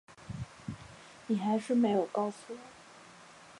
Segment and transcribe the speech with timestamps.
[1.27, 2.57] 你还是没有告诉我